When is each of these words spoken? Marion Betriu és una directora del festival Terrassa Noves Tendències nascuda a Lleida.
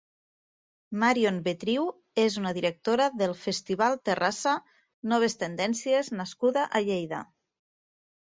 Marion 1.01 1.35
Betriu 1.47 1.83
és 2.23 2.37
una 2.41 2.53
directora 2.59 3.05
del 3.19 3.35
festival 3.43 3.99
Terrassa 4.11 4.55
Noves 5.13 5.37
Tendències 5.45 6.11
nascuda 6.23 6.67
a 6.67 6.83
Lleida. 6.91 7.23